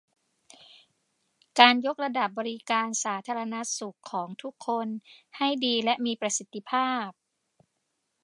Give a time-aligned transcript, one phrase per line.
[1.59, 4.87] การยกระดับบริการสาธารณสุขของทุกคน
[5.37, 7.09] ให้ดีและมีประสิทธิภาพ